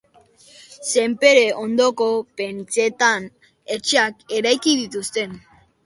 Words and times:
Senpere 0.91 1.43
ondoko 1.65 2.09
pentzeetan 2.43 3.31
etxeak 3.79 4.29
eraiki 4.41 4.79
dituzte. 4.85 5.33